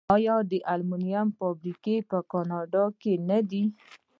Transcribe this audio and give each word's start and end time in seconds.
آیا 0.15 0.35
د 0.51 0.53
المونیم 0.73 1.27
فابریکې 1.37 1.95
په 2.09 2.17
کاناډا 2.31 2.85
کې 3.01 3.13
نه 3.29 3.39
دي؟ 3.49 3.63